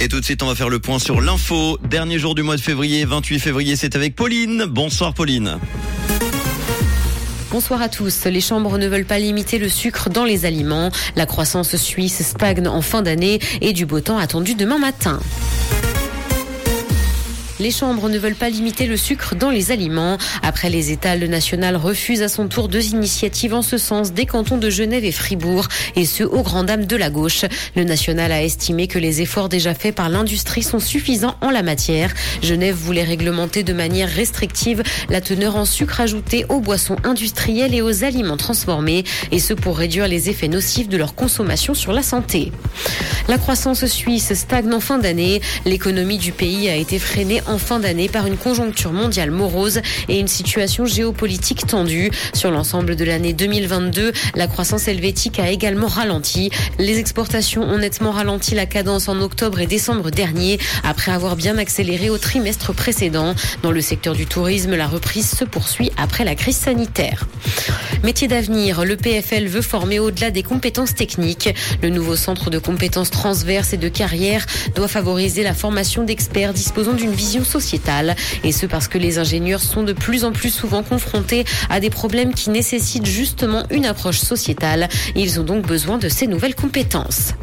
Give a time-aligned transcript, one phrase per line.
[0.00, 1.78] Et tout de suite, on va faire le point sur l'info.
[1.88, 4.64] Dernier jour du mois de février, 28 février, c'est avec Pauline.
[4.66, 5.58] Bonsoir Pauline.
[7.52, 8.24] Bonsoir à tous.
[8.24, 10.90] Les chambres ne veulent pas limiter le sucre dans les aliments.
[11.16, 15.20] La croissance suisse stagne en fin d'année et du beau temps attendu demain matin.
[17.62, 20.18] Les chambres ne veulent pas limiter le sucre dans les aliments.
[20.42, 24.26] Après les États, le national refuse à son tour deux initiatives en ce sens des
[24.26, 27.44] cantons de Genève et Fribourg, et ce, aux grand dames de la gauche.
[27.76, 31.62] Le national a estimé que les efforts déjà faits par l'industrie sont suffisants en la
[31.62, 32.12] matière.
[32.42, 37.82] Genève voulait réglementer de manière restrictive la teneur en sucre ajouté aux boissons industrielles et
[37.82, 42.02] aux aliments transformés, et ce pour réduire les effets nocifs de leur consommation sur la
[42.02, 42.50] santé.
[43.28, 45.40] La croissance suisse stagne en fin d'année.
[45.64, 50.28] L'économie du pays a été freinée fin d'année par une conjoncture mondiale morose et une
[50.28, 52.10] situation géopolitique tendue.
[52.34, 56.50] Sur l'ensemble de l'année 2022, la croissance helvétique a également ralenti.
[56.78, 61.58] Les exportations ont nettement ralenti la cadence en octobre et décembre dernier, après avoir bien
[61.58, 63.34] accéléré au trimestre précédent.
[63.62, 67.26] Dans le secteur du tourisme, la reprise se poursuit après la crise sanitaire.
[68.02, 71.54] Métier d'avenir, le PFL veut former au-delà des compétences techniques.
[71.82, 76.94] Le nouveau centre de compétences transverses et de carrière doit favoriser la formation d'experts disposant
[76.94, 78.16] d'une vision sociétale.
[78.42, 81.90] Et ce parce que les ingénieurs sont de plus en plus souvent confrontés à des
[81.90, 84.88] problèmes qui nécessitent justement une approche sociétale.
[85.14, 87.34] Ils ont donc besoin de ces nouvelles compétences.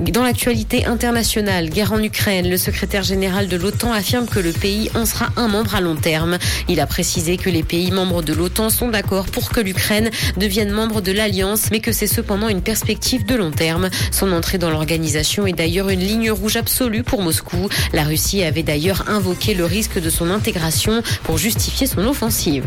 [0.00, 4.90] Dans l'actualité internationale, guerre en Ukraine, le secrétaire général de l'OTAN affirme que le pays
[4.94, 6.38] en sera un membre à long terme.
[6.68, 9.97] Il a précisé que les pays membres de l'OTAN sont d'accord pour que l'Ukraine
[10.36, 13.90] devienne membre de l'Alliance, mais que c'est cependant une perspective de long terme.
[14.10, 17.68] Son entrée dans l'organisation est d'ailleurs une ligne rouge absolue pour Moscou.
[17.92, 22.66] La Russie avait d'ailleurs invoqué le risque de son intégration pour justifier son offensive.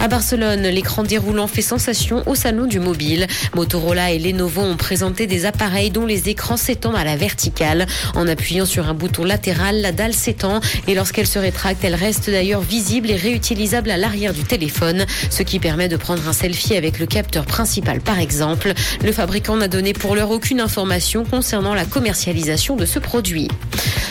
[0.00, 3.26] À Barcelone, l'écran déroulant fait sensation au salon du mobile.
[3.54, 7.86] Motorola et Lenovo ont présenté des appareils dont les écrans s'étendent à la verticale.
[8.14, 12.30] En appuyant sur un bouton latéral, la dalle s'étend et lorsqu'elle se rétracte, elle reste
[12.30, 16.32] d'ailleurs visible et réutilisable à l'arrière du téléphone, ce qui permet de prendre un
[16.76, 18.72] avec le capteur principal par exemple.
[19.04, 23.48] Le fabricant n'a donné pour l'heure aucune information concernant la commercialisation de ce produit.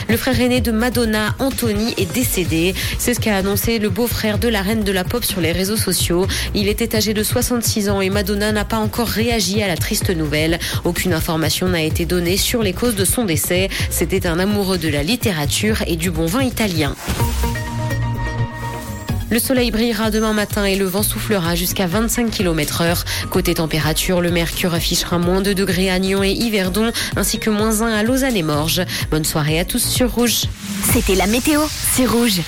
[0.10, 2.76] Le frère aîné de Madonna, Anthony, est décédé.
[3.00, 5.78] C'est ce qu'a annoncé le beau-frère de la reine de la pop sur les réseaux
[5.78, 6.28] sociaux.
[6.54, 10.10] Il était âgé de 66 ans et Madonna n'a pas encore réagi à la triste
[10.10, 10.60] nouvelle.
[10.84, 13.70] Aucune information n'a été donnée sur les causes de son décès.
[13.90, 16.96] C'était un amoureux de la littérature et du bon vin italien.
[19.34, 23.04] Le soleil brillera demain matin et le vent soufflera jusqu'à 25 km heure.
[23.32, 27.82] Côté température, le mercure affichera moins 2 degrés à Nyon et Yverdon, ainsi que moins
[27.82, 28.84] 1 à Lausanne et Morges.
[29.10, 30.44] Bonne soirée à tous sur Rouge.
[30.94, 31.62] C'était la météo,
[31.94, 32.42] c'est Rouge.